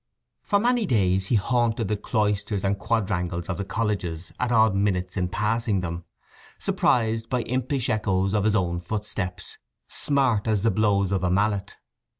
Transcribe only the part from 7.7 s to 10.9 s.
echoes of his own footsteps, smart as the